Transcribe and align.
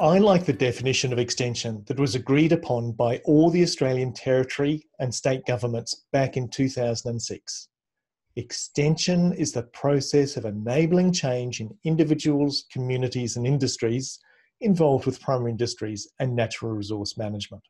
I 0.00 0.16
like 0.16 0.46
the 0.46 0.54
definition 0.54 1.12
of 1.12 1.18
extension 1.18 1.84
that 1.86 2.00
was 2.00 2.14
agreed 2.14 2.52
upon 2.52 2.92
by 2.92 3.18
all 3.26 3.50
the 3.50 3.62
Australian 3.62 4.14
territory 4.14 4.88
and 4.98 5.14
state 5.14 5.44
governments 5.44 6.06
back 6.10 6.38
in 6.38 6.48
2006. 6.48 7.68
Extension 8.34 9.34
is 9.34 9.52
the 9.52 9.64
process 9.64 10.38
of 10.38 10.46
enabling 10.46 11.12
change 11.12 11.60
in 11.60 11.76
individuals, 11.84 12.64
communities, 12.72 13.36
and 13.36 13.46
industries 13.46 14.18
involved 14.62 15.04
with 15.04 15.20
primary 15.20 15.50
industries 15.50 16.08
and 16.18 16.34
natural 16.34 16.72
resource 16.72 17.18
management. 17.18 17.62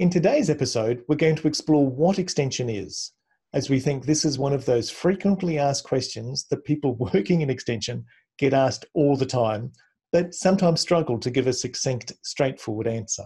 In 0.00 0.10
today's 0.10 0.50
episode, 0.50 1.04
we're 1.06 1.14
going 1.14 1.36
to 1.36 1.46
explore 1.46 1.86
what 1.86 2.18
extension 2.18 2.68
is, 2.68 3.12
as 3.52 3.70
we 3.70 3.78
think 3.78 4.06
this 4.06 4.24
is 4.24 4.40
one 4.40 4.52
of 4.52 4.64
those 4.64 4.90
frequently 4.90 5.56
asked 5.56 5.84
questions 5.84 6.46
that 6.50 6.64
people 6.64 6.94
working 7.14 7.42
in 7.42 7.48
extension 7.48 8.04
get 8.38 8.52
asked 8.52 8.86
all 8.94 9.16
the 9.16 9.24
time 9.24 9.70
but 10.12 10.34
sometimes 10.34 10.80
struggle 10.80 11.18
to 11.18 11.30
give 11.30 11.46
a 11.46 11.52
succinct, 11.52 12.12
straightforward 12.22 12.86
answer. 12.86 13.24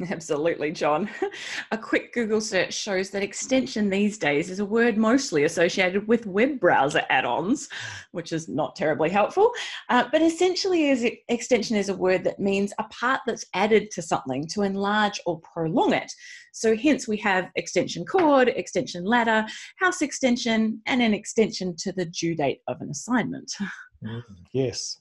Absolutely, 0.10 0.70
John. 0.70 1.10
A 1.72 1.78
quick 1.78 2.12
Google 2.12 2.40
search 2.40 2.72
shows 2.72 3.10
that 3.10 3.22
extension 3.22 3.90
these 3.90 4.16
days 4.16 4.48
is 4.48 4.60
a 4.60 4.64
word 4.64 4.96
mostly 4.96 5.42
associated 5.42 6.06
with 6.06 6.24
web 6.26 6.60
browser 6.60 7.02
add 7.10 7.24
ons, 7.24 7.68
which 8.12 8.32
is 8.32 8.48
not 8.48 8.76
terribly 8.76 9.10
helpful. 9.10 9.50
Uh, 9.88 10.04
but 10.12 10.22
essentially, 10.22 10.90
is 10.90 11.04
extension 11.28 11.76
is 11.76 11.88
a 11.88 11.96
word 11.96 12.22
that 12.24 12.38
means 12.38 12.72
a 12.78 12.84
part 12.84 13.20
that's 13.26 13.44
added 13.54 13.90
to 13.90 14.02
something 14.02 14.46
to 14.48 14.62
enlarge 14.62 15.20
or 15.26 15.40
prolong 15.40 15.92
it. 15.92 16.12
So, 16.52 16.76
hence, 16.76 17.08
we 17.08 17.16
have 17.18 17.50
extension 17.56 18.04
cord, 18.04 18.48
extension 18.48 19.04
ladder, 19.04 19.46
house 19.80 20.00
extension, 20.00 20.80
and 20.86 21.02
an 21.02 21.12
extension 21.12 21.74
to 21.78 21.92
the 21.92 22.06
due 22.06 22.36
date 22.36 22.60
of 22.68 22.80
an 22.80 22.90
assignment. 22.90 23.52
Mm, 24.04 24.22
yes. 24.52 24.96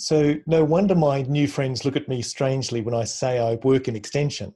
So, 0.00 0.36
no 0.46 0.64
wonder 0.64 0.94
my 0.94 1.20
new 1.20 1.46
friends 1.46 1.84
look 1.84 1.94
at 1.94 2.08
me 2.08 2.22
strangely 2.22 2.80
when 2.80 2.94
I 2.94 3.04
say 3.04 3.38
I 3.38 3.56
work 3.56 3.86
in 3.86 3.94
extension. 3.94 4.54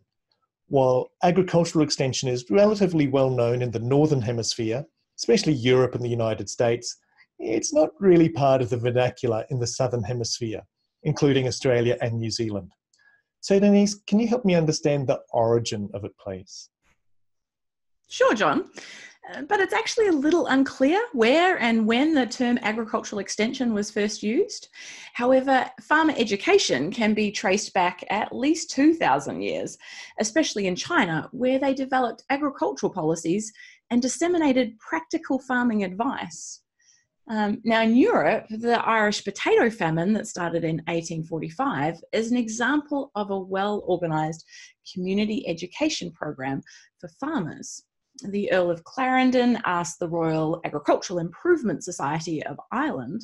While 0.68 1.10
agricultural 1.22 1.84
extension 1.84 2.30
is 2.30 2.46
relatively 2.48 3.08
well 3.08 3.28
known 3.28 3.60
in 3.60 3.70
the 3.70 3.78
Northern 3.78 4.22
Hemisphere, 4.22 4.86
especially 5.18 5.52
Europe 5.52 5.94
and 5.94 6.02
the 6.02 6.08
United 6.08 6.48
States, 6.48 6.96
it's 7.38 7.74
not 7.74 7.90
really 8.00 8.30
part 8.30 8.62
of 8.62 8.70
the 8.70 8.78
vernacular 8.78 9.44
in 9.50 9.60
the 9.60 9.66
Southern 9.66 10.02
Hemisphere, 10.02 10.62
including 11.02 11.46
Australia 11.46 11.98
and 12.00 12.14
New 12.14 12.30
Zealand. 12.30 12.72
So, 13.40 13.60
Denise, 13.60 13.96
can 14.06 14.20
you 14.20 14.28
help 14.28 14.46
me 14.46 14.54
understand 14.54 15.08
the 15.08 15.20
origin 15.30 15.90
of 15.92 16.06
it, 16.06 16.12
please? 16.18 16.70
Sure, 18.08 18.34
John. 18.34 18.70
Uh, 19.32 19.42
but 19.42 19.58
it's 19.58 19.72
actually 19.72 20.08
a 20.08 20.12
little 20.12 20.46
unclear 20.48 21.00
where 21.12 21.58
and 21.58 21.86
when 21.86 22.14
the 22.14 22.26
term 22.26 22.58
agricultural 22.62 23.20
extension 23.20 23.72
was 23.72 23.90
first 23.90 24.22
used. 24.22 24.68
However, 25.14 25.70
farmer 25.80 26.12
education 26.16 26.90
can 26.90 27.14
be 27.14 27.30
traced 27.30 27.72
back 27.72 28.04
at 28.10 28.34
least 28.34 28.70
2,000 28.72 29.40
years, 29.40 29.78
especially 30.20 30.66
in 30.66 30.76
China, 30.76 31.28
where 31.32 31.58
they 31.58 31.72
developed 31.72 32.24
agricultural 32.28 32.92
policies 32.92 33.50
and 33.90 34.02
disseminated 34.02 34.78
practical 34.78 35.38
farming 35.38 35.84
advice. 35.84 36.60
Um, 37.30 37.62
now, 37.64 37.80
in 37.80 37.96
Europe, 37.96 38.44
the 38.50 38.86
Irish 38.86 39.24
potato 39.24 39.70
famine 39.70 40.12
that 40.12 40.26
started 40.26 40.64
in 40.64 40.76
1845 40.88 41.98
is 42.12 42.30
an 42.30 42.36
example 42.36 43.10
of 43.14 43.30
a 43.30 43.38
well 43.38 43.82
organised 43.88 44.44
community 44.92 45.48
education 45.48 46.10
program 46.12 46.60
for 47.00 47.08
farmers 47.18 47.84
the 48.22 48.50
Earl 48.52 48.70
of 48.70 48.84
Clarendon 48.84 49.60
asked 49.64 49.98
the 49.98 50.08
Royal 50.08 50.60
Agricultural 50.64 51.18
Improvement 51.18 51.84
Society 51.84 52.42
of 52.44 52.58
Ireland 52.70 53.22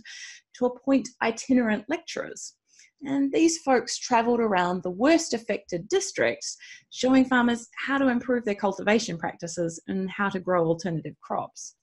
to 0.54 0.66
appoint 0.66 1.08
itinerant 1.22 1.84
lecturers. 1.88 2.54
And 3.02 3.32
these 3.32 3.58
folks 3.58 3.98
travelled 3.98 4.40
around 4.40 4.82
the 4.82 4.90
worst 4.90 5.32
affected 5.32 5.88
districts, 5.88 6.56
showing 6.90 7.24
farmers 7.24 7.68
how 7.86 7.96
to 7.98 8.08
improve 8.08 8.44
their 8.44 8.54
cultivation 8.54 9.16
practices 9.16 9.80
and 9.88 10.10
how 10.10 10.28
to 10.28 10.40
grow 10.40 10.66
alternative 10.66 11.14
crops. 11.22 11.76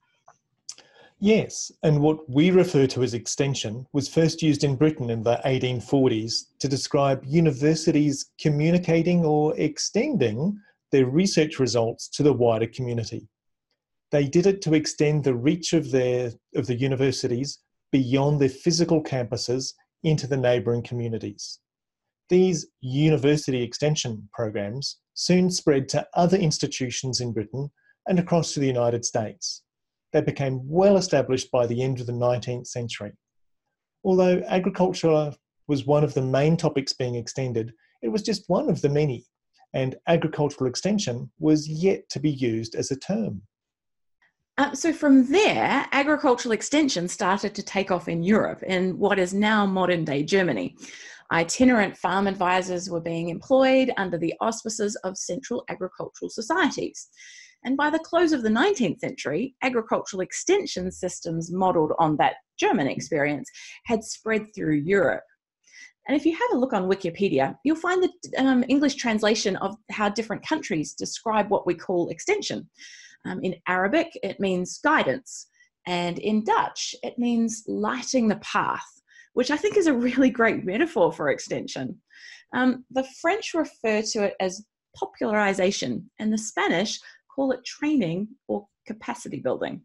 Yes, 1.20 1.72
and 1.82 2.00
what 2.00 2.30
we 2.30 2.52
refer 2.52 2.86
to 2.88 3.02
as 3.02 3.16
extension 3.16 3.88
was 3.92 4.08
first 4.08 4.44
used 4.44 4.64
in 4.64 4.76
Britain 4.76 5.10
in 5.10 5.24
the 5.24 5.42
1840s 5.46 6.50
to 6.60 6.68
describe 6.68 7.26
universities 7.26 8.30
communicating 8.40 9.26
or 9.26 9.58
extending 9.58 10.60
their 10.92 11.06
research 11.06 11.60
results 11.60 12.08
to 12.10 12.24
the 12.24 12.34
wider 12.34 12.68
community. 12.68 13.28
They 14.12 14.28
did 14.28 14.48
it 14.48 14.62
to 14.64 14.74
extend 14.74 15.24
the 15.24 15.36
reach 15.36 15.74
of, 15.74 15.92
their, 15.92 16.32
of 16.56 16.68
the 16.68 16.76
universities 16.76 17.60
beyond 17.92 18.40
their 18.40 18.50
physical 18.50 19.04
campuses 19.04 19.74
into 20.04 20.28
the 20.28 20.38
neighbouring 20.38 20.84
communities. 20.84 21.60
These 22.30 22.68
university 22.82 23.62
extension 23.62 24.30
programs 24.34 25.00
soon 25.14 25.50
spread 25.50 25.90
to 25.90 26.08
other 26.14 26.38
institutions 26.38 27.22
in 27.22 27.34
Britain 27.34 27.70
and 28.08 28.20
across 28.20 28.54
to 28.54 28.60
the 28.60 28.68
United 28.68 29.06
States. 29.06 29.64
They 30.14 30.22
became 30.22 30.62
well 30.68 30.98
established 30.98 31.52
by 31.52 31.68
the 31.68 31.82
end 31.82 32.00
of 32.00 32.06
the 32.06 32.14
19th 32.14 32.68
century. 32.68 33.14
Although 34.04 34.42
agriculture 34.48 35.34
was 35.68 35.86
one 35.86 36.04
of 36.04 36.14
the 36.14 36.22
main 36.22 36.56
topics 36.56 36.94
being 36.94 37.16
extended, 37.16 37.74
it 38.02 38.10
was 38.10 38.22
just 38.22 38.48
one 38.48 38.70
of 38.70 38.82
the 38.82 38.90
many 38.90 39.26
and 39.74 39.96
agricultural 40.08 40.70
extension 40.70 41.30
was 41.40 41.68
yet 41.68 42.10
to 42.10 42.20
be 42.20 42.32
used 42.32 42.76
as 42.76 42.92
a 42.92 42.96
term. 42.96 43.42
Uh, 44.58 44.74
so 44.74 44.92
from 44.92 45.32
there, 45.32 45.86
agricultural 45.92 46.52
extension 46.52 47.08
started 47.08 47.54
to 47.54 47.62
take 47.62 47.92
off 47.92 48.08
in 48.08 48.24
Europe, 48.24 48.64
in 48.64 48.98
what 48.98 49.20
is 49.20 49.34
now 49.34 49.66
modern 49.66 50.04
day 50.04 50.24
Germany. 50.24 50.76
Itinerant 51.32 51.96
farm 51.96 52.26
advisors 52.26 52.90
were 52.90 53.02
being 53.02 53.30
employed 53.30 53.92
under 53.98 54.18
the 54.18 54.34
auspices 54.40 54.96
of 55.04 55.18
central 55.18 55.64
agricultural 55.70 56.30
societies. 56.30 57.10
And 57.66 57.76
by 57.76 57.90
the 57.90 58.00
close 58.00 58.32
of 58.32 58.44
the 58.44 58.50
19th 58.50 59.00
century, 59.00 59.56
agricultural 59.62 60.22
extension 60.22 60.92
systems 60.92 61.52
modelled 61.52 61.92
on 62.00 62.16
that 62.18 62.36
German 62.58 62.88
experience 62.88 63.50
had 63.86 64.04
spread 64.04 64.48
through 64.56 64.76
Europe. 64.76 65.24
And 66.08 66.16
if 66.16 66.26
you 66.26 66.32
have 66.34 66.54
a 66.54 66.58
look 66.58 66.74
on 66.74 66.90
Wikipedia, 66.90 67.58
you'll 67.64 67.76
find 67.76 68.02
the 68.02 68.12
um, 68.42 68.64
English 68.70 68.96
translation 68.96 69.58
of 69.58 69.76
how 69.92 70.10
different 70.10 70.48
countries 70.48 70.94
describe 70.94 71.50
what 71.50 71.68
we 71.68 71.76
call 71.76 72.10
extension. 72.10 72.70
Um, 73.26 73.42
in 73.44 73.56
Arabic, 73.68 74.08
it 74.24 74.40
means 74.40 74.80
guidance, 74.80 75.48
and 75.86 76.20
in 76.20 76.44
Dutch, 76.44 76.96
it 77.04 77.18
means 77.18 77.64
lighting 77.68 78.28
the 78.28 78.38
path, 78.38 78.88
which 79.34 79.52
I 79.52 79.58
think 79.58 79.76
is 79.76 79.88
a 79.88 79.94
really 79.94 80.30
great 80.30 80.64
metaphor 80.64 81.12
for 81.12 81.30
extension. 81.30 82.00
Um, 82.54 82.86
the 82.92 83.06
French 83.22 83.54
refer 83.54 84.02
to 84.02 84.24
it 84.26 84.36
as 84.40 84.66
popularization, 84.96 86.10
and 86.20 86.32
the 86.32 86.38
Spanish 86.38 87.00
call 87.34 87.52
it 87.52 87.66
training 87.66 88.30
or 88.48 88.66
capacity 88.86 89.40
building. 89.40 89.82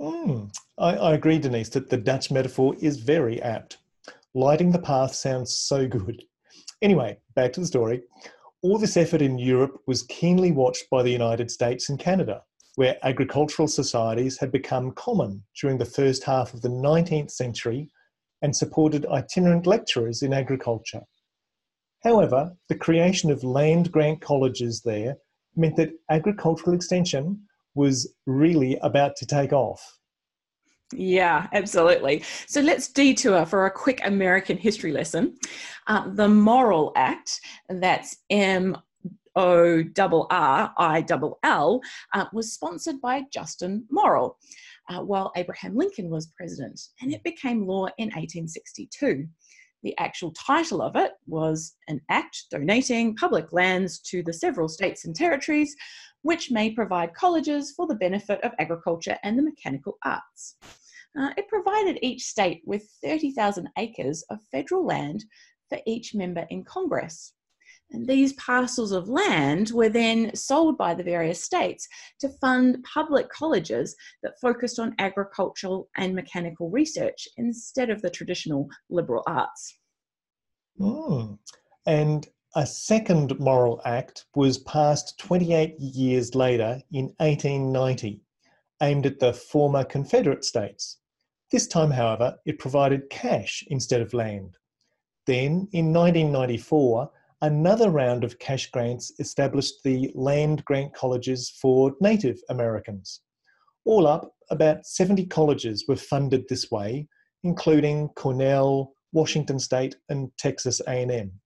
Mm, 0.00 0.54
I, 0.78 0.96
I 0.96 1.14
agree, 1.14 1.38
Denise, 1.38 1.70
that 1.70 1.90
the 1.90 1.96
Dutch 1.96 2.30
metaphor 2.30 2.76
is 2.80 2.98
very 2.98 3.42
apt. 3.42 3.78
Lighting 4.36 4.70
the 4.70 4.78
path 4.78 5.14
sounds 5.14 5.56
so 5.56 5.88
good. 5.88 6.22
Anyway, 6.82 7.16
back 7.34 7.54
to 7.54 7.60
the 7.60 7.66
story. 7.66 8.02
All 8.60 8.76
this 8.76 8.98
effort 8.98 9.22
in 9.22 9.38
Europe 9.38 9.78
was 9.86 10.02
keenly 10.02 10.52
watched 10.52 10.90
by 10.90 11.02
the 11.02 11.10
United 11.10 11.50
States 11.50 11.88
and 11.88 11.98
Canada, 11.98 12.42
where 12.74 12.98
agricultural 13.02 13.66
societies 13.66 14.38
had 14.38 14.52
become 14.52 14.92
common 14.92 15.42
during 15.58 15.78
the 15.78 15.86
first 15.86 16.22
half 16.22 16.52
of 16.52 16.60
the 16.60 16.68
19th 16.68 17.30
century 17.30 17.90
and 18.42 18.54
supported 18.54 19.06
itinerant 19.06 19.66
lecturers 19.66 20.20
in 20.20 20.34
agriculture. 20.34 21.04
However, 22.04 22.52
the 22.68 22.76
creation 22.76 23.30
of 23.30 23.42
land 23.42 23.90
grant 23.90 24.20
colleges 24.20 24.82
there 24.84 25.16
meant 25.56 25.76
that 25.76 25.94
agricultural 26.10 26.76
extension 26.76 27.40
was 27.74 28.14
really 28.26 28.76
about 28.82 29.16
to 29.16 29.24
take 29.24 29.54
off. 29.54 29.98
Yeah, 30.92 31.48
absolutely. 31.52 32.22
So 32.46 32.60
let's 32.60 32.88
detour 32.88 33.44
for 33.44 33.66
a 33.66 33.70
quick 33.70 34.00
American 34.04 34.56
history 34.56 34.92
lesson. 34.92 35.36
Uh, 35.86 36.08
the 36.14 36.28
Morrill 36.28 36.92
Act, 36.94 37.40
that's 37.68 38.18
M 38.30 38.76
O 39.34 39.82
R 39.98 40.28
R 40.30 40.72
I 40.78 41.04
L 41.10 41.38
L, 41.42 41.80
uh, 42.14 42.26
was 42.32 42.52
sponsored 42.52 43.00
by 43.00 43.22
Justin 43.32 43.84
Morrill 43.90 44.38
uh, 44.88 45.00
while 45.00 45.32
Abraham 45.36 45.76
Lincoln 45.76 46.08
was 46.08 46.32
president, 46.36 46.80
and 47.00 47.12
it 47.12 47.22
became 47.24 47.66
law 47.66 47.86
in 47.98 48.06
1862. 48.06 49.26
The 49.82 49.96
actual 49.98 50.32
title 50.32 50.82
of 50.82 50.96
it 50.96 51.12
was 51.26 51.74
an 51.88 52.00
act 52.10 52.44
donating 52.50 53.14
public 53.14 53.52
lands 53.52 54.00
to 54.00 54.22
the 54.22 54.32
several 54.32 54.68
states 54.68 55.04
and 55.04 55.14
territories 55.14 55.76
which 56.26 56.50
may 56.50 56.72
provide 56.72 57.14
colleges 57.14 57.70
for 57.70 57.86
the 57.86 57.94
benefit 57.94 58.42
of 58.42 58.50
agriculture 58.58 59.16
and 59.22 59.38
the 59.38 59.42
mechanical 59.42 59.96
arts. 60.04 60.56
Uh, 61.16 61.30
it 61.36 61.46
provided 61.46 62.00
each 62.02 62.24
state 62.24 62.62
with 62.66 62.82
30,000 63.04 63.68
acres 63.78 64.24
of 64.28 64.40
federal 64.50 64.84
land 64.84 65.24
for 65.68 65.78
each 65.86 66.16
member 66.16 66.44
in 66.50 66.64
Congress. 66.64 67.32
And 67.92 68.08
these 68.08 68.32
parcels 68.32 68.90
of 68.90 69.08
land 69.08 69.70
were 69.70 69.88
then 69.88 70.34
sold 70.34 70.76
by 70.76 70.94
the 70.94 71.04
various 71.04 71.44
states 71.44 71.86
to 72.18 72.28
fund 72.40 72.84
public 72.92 73.28
colleges 73.28 73.94
that 74.24 74.40
focused 74.40 74.80
on 74.80 74.96
agricultural 74.98 75.88
and 75.96 76.12
mechanical 76.12 76.68
research 76.70 77.28
instead 77.36 77.88
of 77.88 78.02
the 78.02 78.10
traditional 78.10 78.68
liberal 78.90 79.22
arts. 79.28 79.78
Mm. 80.80 81.38
And 81.86 82.26
a 82.56 82.66
second 82.66 83.38
Morrill 83.38 83.82
act 83.84 84.24
was 84.34 84.56
passed 84.56 85.18
28 85.18 85.78
years 85.78 86.34
later 86.34 86.80
in 86.90 87.12
1890, 87.18 88.22
aimed 88.80 89.04
at 89.04 89.18
the 89.18 89.34
former 89.34 89.84
Confederate 89.84 90.42
states. 90.42 90.96
This 91.52 91.66
time, 91.66 91.90
however, 91.90 92.34
it 92.46 92.58
provided 92.58 93.10
cash 93.10 93.62
instead 93.68 94.00
of 94.00 94.14
land. 94.14 94.56
Then, 95.26 95.68
in 95.72 95.92
1994, 95.92 97.10
another 97.42 97.90
round 97.90 98.24
of 98.24 98.38
cash 98.38 98.70
grants 98.70 99.12
established 99.18 99.82
the 99.84 100.10
land 100.14 100.64
grant 100.64 100.94
colleges 100.94 101.50
for 101.60 101.94
Native 102.00 102.40
Americans. 102.48 103.20
All 103.84 104.06
up, 104.06 104.32
about 104.48 104.86
70 104.86 105.26
colleges 105.26 105.84
were 105.86 105.94
funded 105.94 106.48
this 106.48 106.70
way, 106.70 107.06
including 107.42 108.08
Cornell, 108.16 108.94
Washington 109.12 109.58
State, 109.58 109.96
and 110.08 110.30
Texas 110.38 110.80
A&M. 110.88 111.38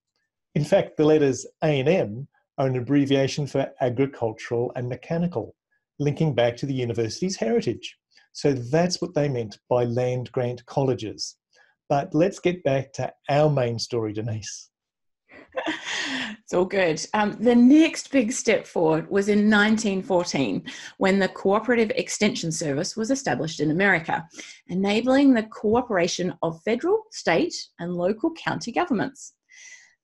In 0.55 0.63
fact, 0.65 0.97
the 0.97 1.05
letters 1.05 1.45
A&M 1.63 2.27
are 2.57 2.67
an 2.67 2.75
abbreviation 2.75 3.47
for 3.47 3.71
agricultural 3.79 4.71
and 4.75 4.89
mechanical, 4.89 5.55
linking 5.99 6.35
back 6.35 6.57
to 6.57 6.65
the 6.65 6.73
university's 6.73 7.37
heritage. 7.37 7.97
So 8.33 8.53
that's 8.53 9.01
what 9.01 9.13
they 9.13 9.29
meant 9.29 9.59
by 9.69 9.85
land 9.85 10.31
grant 10.31 10.65
colleges. 10.65 11.37
But 11.89 12.13
let's 12.13 12.39
get 12.39 12.63
back 12.63 12.93
to 12.93 13.13
our 13.29 13.49
main 13.49 13.79
story, 13.79 14.13
Denise. 14.13 14.69
it's 15.67 16.53
all 16.53 16.65
good. 16.65 17.05
Um, 17.13 17.33
the 17.39 17.55
next 17.55 18.11
big 18.11 18.31
step 18.31 18.65
forward 18.67 19.09
was 19.09 19.27
in 19.27 19.49
1914 19.49 20.63
when 20.97 21.19
the 21.19 21.27
Cooperative 21.27 21.91
Extension 21.95 22.51
Service 22.51 22.95
was 22.95 23.11
established 23.11 23.59
in 23.59 23.71
America, 23.71 24.25
enabling 24.67 25.33
the 25.33 25.43
cooperation 25.43 26.33
of 26.41 26.61
federal, 26.63 27.03
state, 27.11 27.55
and 27.79 27.95
local 27.95 28.33
county 28.33 28.71
governments. 28.71 29.33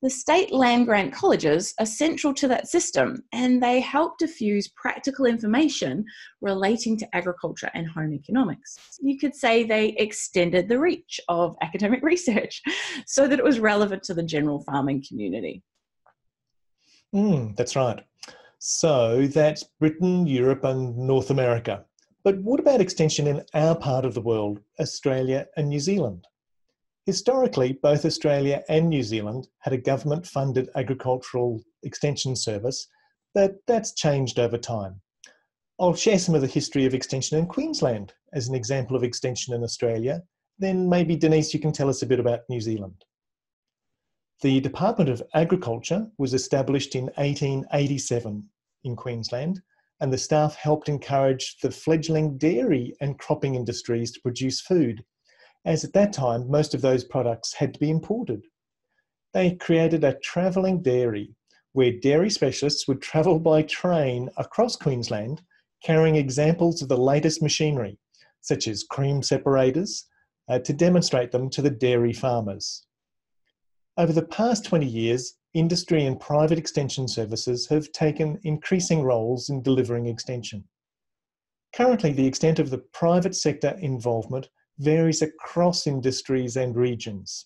The 0.03 0.09
state 0.11 0.53
land 0.53 0.85
grant 0.85 1.11
colleges 1.11 1.73
are 1.79 1.85
central 1.85 2.31
to 2.35 2.47
that 2.49 2.67
system 2.67 3.23
and 3.33 3.63
they 3.63 3.79
help 3.79 4.19
diffuse 4.19 4.67
practical 4.67 5.25
information 5.25 6.05
relating 6.39 6.97
to 6.97 7.15
agriculture 7.15 7.71
and 7.73 7.87
home 7.89 8.13
economics. 8.13 8.77
You 8.99 9.17
could 9.17 9.33
say 9.35 9.63
they 9.63 9.95
extended 9.97 10.69
the 10.69 10.79
reach 10.79 11.19
of 11.29 11.55
academic 11.63 12.03
research 12.03 12.61
so 13.07 13.27
that 13.27 13.39
it 13.39 13.45
was 13.45 13.59
relevant 13.59 14.03
to 14.03 14.13
the 14.13 14.21
general 14.21 14.63
farming 14.65 15.03
community. 15.07 15.63
Mm, 17.15 17.55
that's 17.55 17.75
right. 17.75 17.99
So 18.59 19.25
that's 19.25 19.63
Britain, 19.63 20.27
Europe, 20.27 20.63
and 20.63 20.95
North 20.95 21.31
America. 21.31 21.85
But 22.23 22.37
what 22.41 22.59
about 22.59 22.81
extension 22.81 23.25
in 23.25 23.41
our 23.55 23.75
part 23.75 24.05
of 24.05 24.13
the 24.13 24.21
world, 24.21 24.59
Australia 24.79 25.47
and 25.55 25.69
New 25.69 25.79
Zealand? 25.79 26.27
Historically, 27.07 27.71
both 27.71 28.03
Australia 28.03 28.65
and 28.67 28.89
New 28.89 29.01
Zealand 29.01 29.47
had 29.59 29.71
a 29.71 29.77
government 29.77 30.27
funded 30.27 30.69
agricultural 30.75 31.63
extension 31.83 32.35
service, 32.35 32.89
but 33.33 33.55
that's 33.65 33.93
changed 33.93 34.39
over 34.39 34.57
time. 34.57 34.99
I'll 35.79 35.95
share 35.95 36.19
some 36.19 36.35
of 36.35 36.41
the 36.41 36.47
history 36.47 36.85
of 36.85 36.93
extension 36.93 37.37
in 37.37 37.45
Queensland 37.45 38.13
as 38.33 38.49
an 38.49 38.55
example 38.55 38.97
of 38.97 39.05
extension 39.05 39.53
in 39.53 39.63
Australia. 39.63 40.21
Then 40.59 40.89
maybe, 40.89 41.15
Denise, 41.15 41.53
you 41.53 41.61
can 41.61 41.71
tell 41.71 41.87
us 41.87 42.01
a 42.01 42.05
bit 42.05 42.19
about 42.19 42.41
New 42.49 42.59
Zealand. 42.59 43.05
The 44.41 44.59
Department 44.59 45.09
of 45.09 45.23
Agriculture 45.33 46.07
was 46.17 46.33
established 46.33 46.93
in 46.93 47.05
1887 47.15 48.43
in 48.83 48.95
Queensland, 48.97 49.61
and 50.01 50.11
the 50.11 50.17
staff 50.17 50.55
helped 50.55 50.89
encourage 50.89 51.55
the 51.61 51.71
fledgling 51.71 52.37
dairy 52.37 52.97
and 52.99 53.17
cropping 53.17 53.55
industries 53.55 54.11
to 54.11 54.19
produce 54.19 54.59
food 54.59 55.05
as 55.67 55.83
at 55.83 55.91
that 55.91 56.13
time 56.13 56.49
most 56.49 56.73
of 56.73 56.81
those 56.81 57.03
products 57.03 57.53
had 57.53 57.73
to 57.73 57.79
be 57.79 57.89
imported. 57.89 58.41
They 59.33 59.55
created 59.55 60.03
a 60.03 60.17
travelling 60.23 60.81
dairy 60.81 61.35
where 61.73 61.91
dairy 61.91 62.29
specialists 62.29 62.87
would 62.87 63.01
travel 63.01 63.37
by 63.37 63.63
train 63.63 64.29
across 64.37 64.77
Queensland 64.77 65.41
carrying 65.83 66.15
examples 66.15 66.81
of 66.81 66.87
the 66.87 66.97
latest 66.97 67.41
machinery, 67.41 67.99
such 68.41 68.67
as 68.67 68.83
cream 68.83 69.21
separators, 69.21 70.05
uh, 70.47 70.57
to 70.59 70.73
demonstrate 70.73 71.31
them 71.31 71.49
to 71.49 71.61
the 71.61 71.69
dairy 71.69 72.13
farmers. 72.13 72.87
Over 73.97 74.13
the 74.13 74.25
past 74.25 74.63
20 74.63 74.85
years, 74.85 75.33
industry 75.53 76.05
and 76.05 76.19
private 76.19 76.57
extension 76.57 77.07
services 77.09 77.67
have 77.67 77.91
taken 77.91 78.39
increasing 78.43 79.03
roles 79.03 79.49
in 79.49 79.61
delivering 79.61 80.05
extension. 80.05 80.63
Currently, 81.75 82.13
the 82.13 82.25
extent 82.25 82.57
of 82.57 82.69
the 82.69 82.77
private 82.77 83.35
sector 83.35 83.77
involvement 83.81 84.47
varies 84.79 85.21
across 85.21 85.87
industries 85.87 86.55
and 86.55 86.75
regions. 86.75 87.45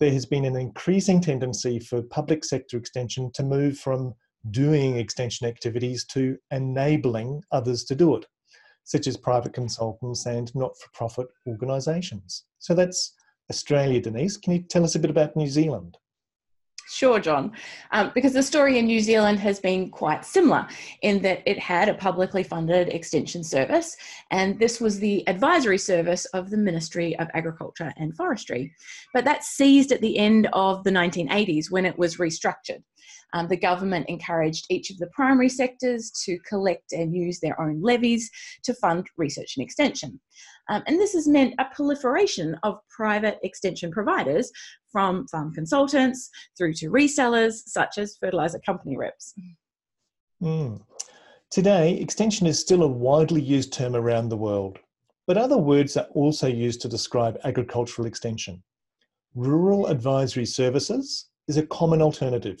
There 0.00 0.12
has 0.12 0.26
been 0.26 0.44
an 0.44 0.56
increasing 0.56 1.20
tendency 1.20 1.78
for 1.78 2.02
public 2.02 2.44
sector 2.44 2.76
extension 2.76 3.30
to 3.34 3.42
move 3.42 3.78
from 3.78 4.14
doing 4.50 4.96
extension 4.96 5.46
activities 5.46 6.04
to 6.06 6.36
enabling 6.50 7.42
others 7.52 7.84
to 7.84 7.94
do 7.94 8.16
it, 8.16 8.26
such 8.84 9.06
as 9.06 9.16
private 9.16 9.52
consultants 9.52 10.26
and 10.26 10.52
not 10.54 10.76
for 10.78 10.88
profit 10.92 11.28
organisations. 11.46 12.44
So 12.58 12.74
that's 12.74 13.14
Australia, 13.50 14.00
Denise. 14.00 14.36
Can 14.36 14.54
you 14.54 14.62
tell 14.62 14.84
us 14.84 14.94
a 14.94 14.98
bit 14.98 15.10
about 15.10 15.36
New 15.36 15.48
Zealand? 15.48 15.96
Sure, 16.88 17.18
John. 17.18 17.52
Um, 17.90 18.12
because 18.14 18.32
the 18.32 18.42
story 18.42 18.78
in 18.78 18.86
New 18.86 19.00
Zealand 19.00 19.38
has 19.40 19.58
been 19.58 19.90
quite 19.90 20.24
similar 20.24 20.66
in 21.02 21.22
that 21.22 21.42
it 21.46 21.58
had 21.58 21.88
a 21.88 21.94
publicly 21.94 22.42
funded 22.42 22.88
extension 22.88 23.42
service, 23.42 23.96
and 24.30 24.58
this 24.58 24.80
was 24.80 24.98
the 24.98 25.26
advisory 25.28 25.78
service 25.78 26.24
of 26.26 26.50
the 26.50 26.56
Ministry 26.56 27.18
of 27.18 27.28
Agriculture 27.34 27.92
and 27.96 28.14
Forestry. 28.14 28.74
But 29.14 29.24
that 29.24 29.44
ceased 29.44 29.92
at 29.92 30.00
the 30.00 30.18
end 30.18 30.48
of 30.52 30.84
the 30.84 30.90
1980s 30.90 31.70
when 31.70 31.86
it 31.86 31.98
was 31.98 32.18
restructured. 32.18 32.82
Um, 33.32 33.48
the 33.48 33.56
government 33.56 34.08
encouraged 34.08 34.66
each 34.68 34.90
of 34.90 34.98
the 34.98 35.06
primary 35.08 35.48
sectors 35.48 36.10
to 36.24 36.38
collect 36.40 36.92
and 36.92 37.14
use 37.14 37.40
their 37.40 37.58
own 37.60 37.80
levies 37.82 38.30
to 38.64 38.74
fund 38.74 39.06
research 39.16 39.56
and 39.56 39.64
extension. 39.64 40.20
Um, 40.68 40.82
and 40.86 40.98
this 40.98 41.12
has 41.14 41.26
meant 41.26 41.54
a 41.58 41.66
proliferation 41.74 42.56
of 42.62 42.78
private 42.88 43.38
extension 43.42 43.90
providers 43.90 44.50
from 44.90 45.26
farm 45.28 45.52
consultants 45.52 46.30
through 46.56 46.74
to 46.74 46.90
resellers 46.90 47.62
such 47.66 47.98
as 47.98 48.16
fertilizer 48.20 48.60
company 48.60 48.96
reps. 48.96 49.34
Mm. 50.42 50.82
Today, 51.50 51.98
extension 51.98 52.46
is 52.46 52.58
still 52.58 52.82
a 52.82 52.88
widely 52.88 53.42
used 53.42 53.72
term 53.72 53.94
around 53.94 54.28
the 54.28 54.36
world, 54.36 54.78
but 55.26 55.36
other 55.36 55.58
words 55.58 55.96
are 55.96 56.06
also 56.14 56.46
used 56.46 56.80
to 56.82 56.88
describe 56.88 57.38
agricultural 57.44 58.06
extension. 58.06 58.62
Rural 59.34 59.86
Advisory 59.86 60.46
Services 60.46 61.28
is 61.48 61.56
a 61.56 61.66
common 61.66 62.02
alternative. 62.02 62.60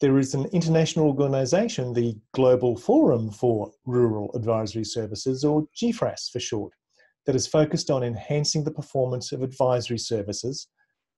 There 0.00 0.18
is 0.18 0.34
an 0.34 0.44
international 0.52 1.06
organisation, 1.06 1.94
the 1.94 2.16
Global 2.32 2.76
Forum 2.76 3.30
for 3.30 3.72
Rural 3.86 4.30
Advisory 4.34 4.84
Services, 4.84 5.42
or 5.42 5.66
GFRAS 5.74 6.30
for 6.30 6.38
short, 6.38 6.74
that 7.24 7.34
is 7.34 7.46
focused 7.46 7.90
on 7.90 8.02
enhancing 8.02 8.62
the 8.62 8.70
performance 8.70 9.32
of 9.32 9.42
advisory 9.42 9.98
services 9.98 10.68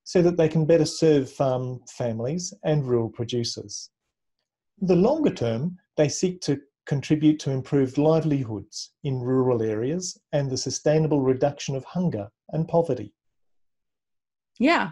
so 0.04 0.22
that 0.22 0.36
they 0.36 0.48
can 0.48 0.64
better 0.64 0.84
serve 0.84 1.30
farm 1.30 1.80
families 1.88 2.54
and 2.64 2.86
rural 2.86 3.10
producers. 3.10 3.90
In 4.80 4.86
the 4.86 4.96
longer 4.96 5.34
term, 5.34 5.76
they 5.96 6.08
seek 6.08 6.40
to 6.42 6.60
contribute 6.86 7.38
to 7.40 7.50
improved 7.50 7.98
livelihoods 7.98 8.92
in 9.02 9.20
rural 9.20 9.60
areas 9.60 10.16
and 10.32 10.48
the 10.48 10.56
sustainable 10.56 11.20
reduction 11.20 11.74
of 11.74 11.84
hunger 11.84 12.28
and 12.50 12.68
poverty. 12.68 13.12
Yeah. 14.58 14.90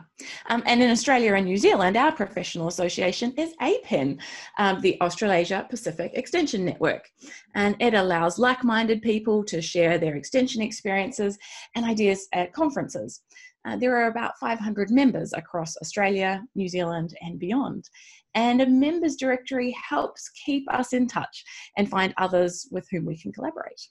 Um, 0.48 0.62
and 0.64 0.80
in 0.80 0.90
Australia 0.90 1.34
and 1.34 1.44
New 1.44 1.56
Zealand, 1.56 1.96
our 1.96 2.12
professional 2.12 2.68
association 2.68 3.32
is 3.36 3.52
APEN, 3.60 4.20
um, 4.58 4.80
the 4.80 5.00
Australasia 5.00 5.66
Pacific 5.68 6.12
Extension 6.14 6.64
Network. 6.64 7.10
And 7.56 7.74
it 7.80 7.94
allows 7.94 8.38
like 8.38 8.62
minded 8.62 9.02
people 9.02 9.42
to 9.44 9.60
share 9.60 9.98
their 9.98 10.14
extension 10.14 10.62
experiences 10.62 11.36
and 11.74 11.84
ideas 11.84 12.28
at 12.32 12.52
conferences. 12.52 13.22
Uh, 13.66 13.76
there 13.76 13.96
are 13.96 14.08
about 14.08 14.38
500 14.38 14.90
members 14.92 15.32
across 15.32 15.76
Australia, 15.78 16.44
New 16.54 16.68
Zealand, 16.68 17.16
and 17.20 17.40
beyond. 17.40 17.90
And 18.36 18.60
a 18.60 18.66
members 18.66 19.16
directory 19.16 19.74
helps 19.88 20.28
keep 20.44 20.70
us 20.72 20.92
in 20.92 21.08
touch 21.08 21.42
and 21.76 21.90
find 21.90 22.14
others 22.18 22.68
with 22.70 22.86
whom 22.92 23.04
we 23.04 23.18
can 23.18 23.32
collaborate. 23.32 23.88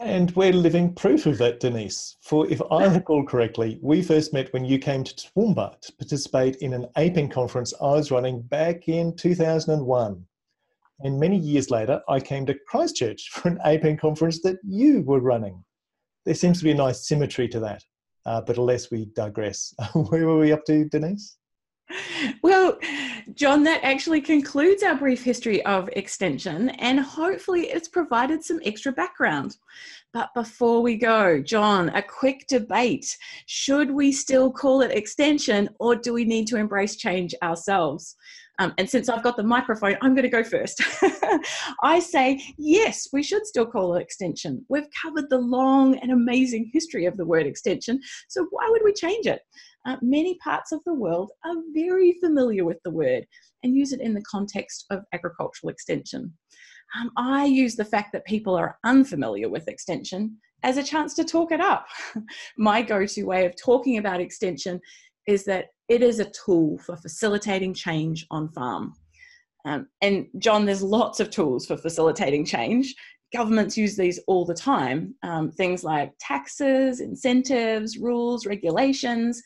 And 0.00 0.34
we're 0.34 0.52
living 0.52 0.92
proof 0.92 1.24
of 1.26 1.38
that, 1.38 1.60
Denise. 1.60 2.16
For 2.20 2.50
if 2.50 2.60
I 2.70 2.86
recall 2.94 3.24
correctly, 3.24 3.78
we 3.80 4.02
first 4.02 4.32
met 4.32 4.52
when 4.52 4.64
you 4.64 4.78
came 4.78 5.04
to 5.04 5.14
Toowoomba 5.14 5.80
to 5.80 5.92
participate 5.92 6.56
in 6.56 6.72
an 6.72 6.86
APEN 6.96 7.28
conference 7.28 7.72
I 7.80 7.92
was 7.92 8.10
running 8.10 8.42
back 8.42 8.88
in 8.88 9.14
2001. 9.16 10.26
And 11.00 11.20
many 11.20 11.38
years 11.38 11.70
later, 11.70 12.02
I 12.08 12.18
came 12.18 12.44
to 12.46 12.58
Christchurch 12.66 13.28
for 13.32 13.48
an 13.48 13.60
APEN 13.64 13.96
conference 13.96 14.42
that 14.42 14.56
you 14.64 15.02
were 15.02 15.20
running. 15.20 15.64
There 16.24 16.34
seems 16.34 16.58
to 16.58 16.64
be 16.64 16.72
a 16.72 16.74
nice 16.74 17.06
symmetry 17.06 17.48
to 17.48 17.60
that. 17.60 17.84
Uh, 18.26 18.40
but 18.40 18.56
unless 18.56 18.90
we 18.90 19.06
digress, 19.14 19.74
where 19.94 20.26
were 20.26 20.38
we 20.38 20.50
up 20.50 20.64
to, 20.64 20.88
Denise? 20.88 21.36
Well, 22.42 22.78
John, 23.32 23.62
that 23.64 23.82
actually 23.82 24.20
concludes 24.20 24.82
our 24.82 24.94
brief 24.94 25.24
history 25.24 25.64
of 25.64 25.88
extension, 25.94 26.68
and 26.70 27.00
hopefully 27.00 27.68
it's 27.68 27.88
provided 27.88 28.44
some 28.44 28.60
extra 28.64 28.92
background. 28.92 29.56
But 30.12 30.28
before 30.34 30.82
we 30.82 30.96
go, 30.96 31.40
John, 31.40 31.88
a 31.90 32.02
quick 32.02 32.46
debate. 32.48 33.16
Should 33.46 33.90
we 33.90 34.12
still 34.12 34.52
call 34.52 34.82
it 34.82 34.90
extension, 34.90 35.70
or 35.80 35.96
do 35.96 36.12
we 36.12 36.24
need 36.24 36.46
to 36.48 36.56
embrace 36.56 36.96
change 36.96 37.34
ourselves? 37.42 38.14
Um, 38.60 38.72
and 38.78 38.88
since 38.88 39.08
I've 39.08 39.24
got 39.24 39.36
the 39.36 39.42
microphone, 39.42 39.96
I'm 40.00 40.14
going 40.14 40.22
to 40.22 40.28
go 40.28 40.44
first. 40.44 40.80
I 41.82 41.98
say, 41.98 42.40
yes, 42.56 43.08
we 43.12 43.22
should 43.22 43.44
still 43.46 43.66
call 43.66 43.96
it 43.96 44.02
extension. 44.02 44.64
We've 44.68 44.86
covered 45.02 45.28
the 45.28 45.38
long 45.38 45.98
and 45.98 46.12
amazing 46.12 46.70
history 46.72 47.06
of 47.06 47.16
the 47.16 47.26
word 47.26 47.46
extension, 47.46 48.00
so 48.28 48.46
why 48.50 48.68
would 48.68 48.82
we 48.84 48.92
change 48.92 49.26
it? 49.26 49.40
Uh, 49.86 49.96
many 50.00 50.36
parts 50.38 50.72
of 50.72 50.80
the 50.86 50.94
world 50.94 51.30
are 51.44 51.56
very 51.74 52.16
familiar 52.20 52.64
with 52.64 52.78
the 52.84 52.90
word 52.90 53.26
and 53.62 53.76
use 53.76 53.92
it 53.92 54.00
in 54.00 54.14
the 54.14 54.22
context 54.22 54.86
of 54.90 55.04
agricultural 55.12 55.70
extension. 55.70 56.32
Um, 56.98 57.10
I 57.16 57.44
use 57.44 57.76
the 57.76 57.84
fact 57.84 58.12
that 58.12 58.24
people 58.24 58.54
are 58.54 58.78
unfamiliar 58.84 59.48
with 59.48 59.68
extension 59.68 60.36
as 60.62 60.76
a 60.76 60.82
chance 60.82 61.14
to 61.14 61.24
talk 61.24 61.52
it 61.52 61.60
up. 61.60 61.86
My 62.56 62.82
go 62.82 63.04
to 63.04 63.24
way 63.24 63.44
of 63.46 63.54
talking 63.56 63.98
about 63.98 64.20
extension 64.20 64.80
is 65.26 65.44
that 65.44 65.66
it 65.88 66.02
is 66.02 66.20
a 66.20 66.30
tool 66.30 66.78
for 66.78 66.96
facilitating 66.96 67.74
change 67.74 68.26
on 68.30 68.48
farm. 68.50 68.94
Um, 69.66 69.88
and 70.02 70.26
John, 70.38 70.64
there's 70.64 70.82
lots 70.82 71.20
of 71.20 71.30
tools 71.30 71.66
for 71.66 71.76
facilitating 71.76 72.44
change. 72.44 72.94
Governments 73.32 73.76
use 73.76 73.96
these 73.96 74.20
all 74.26 74.44
the 74.44 74.54
time. 74.54 75.14
Um, 75.22 75.50
things 75.50 75.84
like 75.84 76.12
taxes, 76.20 77.00
incentives, 77.00 77.98
rules, 77.98 78.46
regulations. 78.46 79.42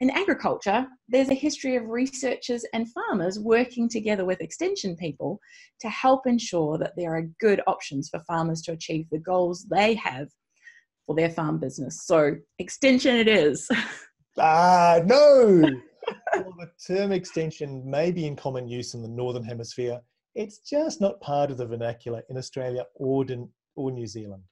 In 0.00 0.10
agriculture, 0.10 0.86
there's 1.08 1.30
a 1.30 1.34
history 1.34 1.74
of 1.74 1.88
researchers 1.88 2.64
and 2.72 2.86
farmers 2.92 3.40
working 3.40 3.88
together 3.88 4.24
with 4.24 4.40
extension 4.40 4.96
people 4.96 5.40
to 5.80 5.88
help 5.88 6.26
ensure 6.26 6.78
that 6.78 6.92
there 6.96 7.16
are 7.16 7.28
good 7.40 7.60
options 7.66 8.08
for 8.08 8.20
farmers 8.20 8.62
to 8.62 8.72
achieve 8.72 9.06
the 9.10 9.18
goals 9.18 9.66
they 9.68 9.94
have 9.94 10.28
for 11.04 11.16
their 11.16 11.30
farm 11.30 11.58
business. 11.58 12.04
So, 12.04 12.36
extension 12.58 13.16
it 13.16 13.28
is. 13.28 13.68
Ah, 14.40 15.00
no! 15.04 15.62
While 16.32 16.54
the 16.60 16.70
term 16.86 17.10
extension 17.10 17.82
may 17.90 18.12
be 18.12 18.24
in 18.24 18.36
common 18.36 18.68
use 18.68 18.94
in 18.94 19.02
the 19.02 19.08
Northern 19.08 19.42
Hemisphere, 19.42 20.00
it's 20.36 20.58
just 20.58 21.00
not 21.00 21.20
part 21.20 21.50
of 21.50 21.56
the 21.56 21.66
vernacular 21.66 22.22
in 22.30 22.36
Australia 22.36 22.84
or, 22.94 23.26
or 23.74 23.90
New 23.90 24.06
Zealand. 24.06 24.44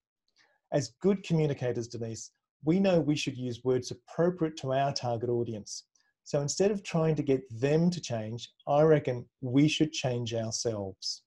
As 0.72 0.94
good 1.00 1.22
communicators, 1.22 1.86
Denise, 1.86 2.32
we 2.66 2.80
know 2.80 3.00
we 3.00 3.16
should 3.16 3.38
use 3.38 3.64
words 3.64 3.92
appropriate 3.92 4.56
to 4.58 4.72
our 4.72 4.92
target 4.92 5.30
audience. 5.30 5.84
So 6.24 6.40
instead 6.42 6.72
of 6.72 6.82
trying 6.82 7.14
to 7.14 7.22
get 7.22 7.42
them 7.48 7.88
to 7.90 8.00
change, 8.00 8.50
I 8.66 8.82
reckon 8.82 9.24
we 9.40 9.68
should 9.68 9.92
change 9.92 10.34
ourselves. 10.34 11.22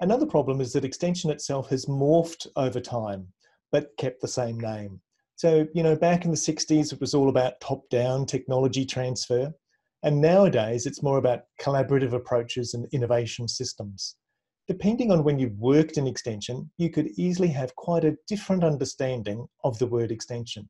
Another 0.00 0.26
problem 0.26 0.60
is 0.60 0.74
that 0.74 0.84
extension 0.84 1.30
itself 1.30 1.70
has 1.70 1.86
morphed 1.86 2.46
over 2.54 2.80
time, 2.80 3.26
but 3.72 3.96
kept 3.96 4.20
the 4.20 4.28
same 4.28 4.60
name. 4.60 5.00
So, 5.36 5.66
you 5.72 5.82
know, 5.82 5.96
back 5.96 6.26
in 6.26 6.30
the 6.30 6.36
60s, 6.36 6.92
it 6.92 7.00
was 7.00 7.14
all 7.14 7.30
about 7.30 7.60
top 7.60 7.88
down 7.88 8.26
technology 8.26 8.84
transfer. 8.84 9.52
And 10.02 10.20
nowadays, 10.20 10.84
it's 10.84 11.02
more 11.02 11.18
about 11.18 11.44
collaborative 11.60 12.12
approaches 12.12 12.74
and 12.74 12.86
innovation 12.92 13.48
systems. 13.48 14.16
Depending 14.68 15.10
on 15.10 15.24
when 15.24 15.38
you've 15.38 15.58
worked 15.58 15.96
in 15.96 16.06
extension, 16.06 16.70
you 16.76 16.90
could 16.90 17.08
easily 17.16 17.48
have 17.48 17.74
quite 17.74 18.04
a 18.04 18.18
different 18.26 18.62
understanding 18.62 19.48
of 19.64 19.78
the 19.78 19.86
word 19.86 20.12
extension. 20.12 20.68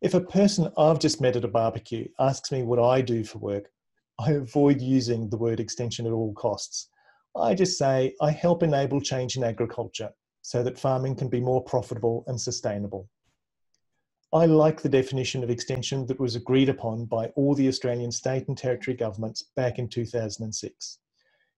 If 0.00 0.14
a 0.14 0.20
person 0.20 0.72
I've 0.76 0.98
just 0.98 1.20
met 1.20 1.36
at 1.36 1.44
a 1.44 1.48
barbecue 1.48 2.08
asks 2.18 2.50
me 2.50 2.64
what 2.64 2.80
I 2.80 3.00
do 3.00 3.22
for 3.22 3.38
work, 3.38 3.70
I 4.18 4.32
avoid 4.32 4.80
using 4.80 5.30
the 5.30 5.36
word 5.36 5.60
extension 5.60 6.04
at 6.04 6.12
all 6.12 6.34
costs. 6.34 6.88
I 7.36 7.54
just 7.54 7.78
say 7.78 8.16
I 8.20 8.32
help 8.32 8.64
enable 8.64 9.00
change 9.00 9.36
in 9.36 9.44
agriculture 9.44 10.10
so 10.42 10.64
that 10.64 10.78
farming 10.78 11.14
can 11.14 11.28
be 11.28 11.40
more 11.40 11.62
profitable 11.62 12.24
and 12.26 12.40
sustainable. 12.40 13.08
I 14.32 14.46
like 14.46 14.82
the 14.82 14.88
definition 14.88 15.44
of 15.44 15.50
extension 15.50 16.06
that 16.06 16.18
was 16.18 16.34
agreed 16.34 16.68
upon 16.68 17.04
by 17.04 17.26
all 17.36 17.54
the 17.54 17.68
Australian 17.68 18.10
state 18.10 18.48
and 18.48 18.58
territory 18.58 18.96
governments 18.96 19.44
back 19.54 19.78
in 19.78 19.88
2006. 19.88 20.98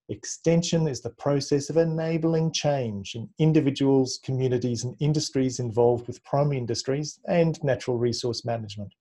Extension 0.09 0.87
is 0.87 1.01
the 1.01 1.09
process 1.09 1.69
of 1.69 1.75
enabling 1.75 2.53
change 2.53 3.15
in 3.15 3.27
individuals, 3.39 4.19
communities, 4.23 4.85
and 4.85 4.95
industries 5.01 5.59
involved 5.59 6.07
with 6.07 6.23
primary 6.23 6.57
industries 6.57 7.19
and 7.27 7.61
natural 7.61 7.97
resource 7.97 8.45
management. 8.45 8.93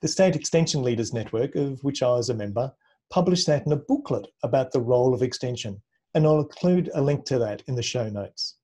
The 0.00 0.06
State 0.06 0.36
Extension 0.36 0.84
Leaders 0.84 1.12
Network, 1.12 1.56
of 1.56 1.82
which 1.82 2.04
I 2.04 2.10
was 2.10 2.30
a 2.30 2.34
member, 2.34 2.72
published 3.10 3.48
that 3.48 3.66
in 3.66 3.72
a 3.72 3.76
booklet 3.76 4.28
about 4.44 4.70
the 4.70 4.80
role 4.80 5.12
of 5.12 5.22
extension, 5.22 5.82
and 6.14 6.24
I'll 6.24 6.40
include 6.40 6.90
a 6.94 7.02
link 7.02 7.24
to 7.26 7.38
that 7.40 7.64
in 7.66 7.74
the 7.74 7.82
show 7.82 8.08
notes. 8.08 8.58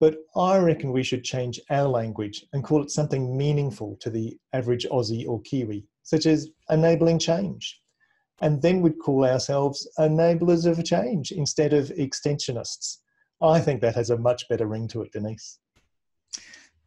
But 0.00 0.18
I 0.34 0.58
reckon 0.58 0.90
we 0.90 1.04
should 1.04 1.22
change 1.22 1.60
our 1.70 1.86
language 1.86 2.44
and 2.52 2.64
call 2.64 2.82
it 2.82 2.90
something 2.90 3.36
meaningful 3.36 3.96
to 4.00 4.10
the 4.10 4.36
average 4.52 4.86
Aussie 4.86 5.26
or 5.26 5.40
Kiwi, 5.42 5.86
such 6.02 6.26
as 6.26 6.50
enabling 6.68 7.20
change. 7.20 7.80
And 8.40 8.60
then 8.60 8.82
we'd 8.82 8.98
call 8.98 9.24
ourselves 9.24 9.88
enablers 9.98 10.66
of 10.66 10.84
change 10.84 11.32
instead 11.32 11.72
of 11.72 11.90
extensionists. 11.98 12.98
I 13.42 13.60
think 13.60 13.80
that 13.80 13.94
has 13.94 14.10
a 14.10 14.18
much 14.18 14.48
better 14.48 14.66
ring 14.66 14.88
to 14.88 15.02
it, 15.02 15.12
Denise. 15.12 15.58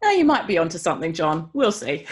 Now, 0.02 0.12
you 0.12 0.24
might 0.24 0.48
be 0.48 0.58
onto 0.58 0.78
something, 0.78 1.14
John. 1.14 1.50
We'll 1.54 1.74
see. 1.74 2.06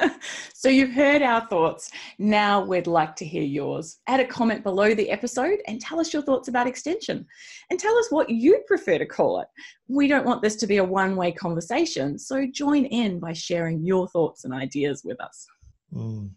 so, 0.54 0.70
you've 0.70 0.92
heard 0.92 1.20
our 1.20 1.46
thoughts. 1.46 1.90
Now, 2.18 2.64
we'd 2.64 2.86
like 2.86 3.14
to 3.16 3.24
hear 3.26 3.42
yours. 3.42 3.98
Add 4.06 4.20
a 4.20 4.26
comment 4.26 4.62
below 4.62 4.94
the 4.94 5.10
episode 5.10 5.58
and 5.66 5.78
tell 5.78 6.00
us 6.00 6.12
your 6.12 6.22
thoughts 6.22 6.48
about 6.48 6.66
extension. 6.66 7.26
And 7.70 7.78
tell 7.78 7.96
us 7.98 8.06
what 8.10 8.30
you'd 8.30 8.64
prefer 8.66 8.96
to 8.96 9.04
call 9.04 9.40
it. 9.40 9.48
We 9.88 10.08
don't 10.08 10.24
want 10.24 10.40
this 10.40 10.56
to 10.56 10.66
be 10.66 10.78
a 10.78 10.84
one 10.84 11.16
way 11.16 11.32
conversation, 11.32 12.18
so 12.18 12.46
join 12.46 12.86
in 12.86 13.20
by 13.20 13.34
sharing 13.34 13.84
your 13.84 14.08
thoughts 14.08 14.44
and 14.44 14.54
ideas 14.54 15.02
with 15.04 15.20
us. 15.20 15.46
Mm. 15.92 16.30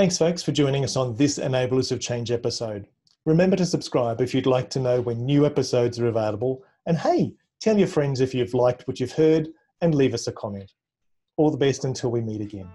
Thanks, 0.00 0.16
folks, 0.16 0.42
for 0.42 0.52
joining 0.52 0.82
us 0.82 0.96
on 0.96 1.14
this 1.14 1.38
Enablers 1.38 1.92
of 1.92 2.00
Change 2.00 2.30
episode. 2.30 2.88
Remember 3.26 3.54
to 3.54 3.66
subscribe 3.66 4.22
if 4.22 4.32
you'd 4.32 4.46
like 4.46 4.70
to 4.70 4.80
know 4.80 5.02
when 5.02 5.26
new 5.26 5.44
episodes 5.44 6.00
are 6.00 6.06
available. 6.06 6.64
And 6.86 6.96
hey, 6.96 7.34
tell 7.60 7.76
your 7.76 7.86
friends 7.86 8.22
if 8.22 8.34
you've 8.34 8.54
liked 8.54 8.88
what 8.88 8.98
you've 8.98 9.12
heard 9.12 9.50
and 9.82 9.94
leave 9.94 10.14
us 10.14 10.26
a 10.26 10.32
comment. 10.32 10.72
All 11.36 11.50
the 11.50 11.58
best 11.58 11.84
until 11.84 12.10
we 12.10 12.22
meet 12.22 12.40
again. 12.40 12.70